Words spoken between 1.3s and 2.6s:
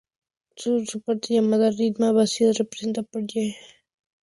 la llamada "rima vacía"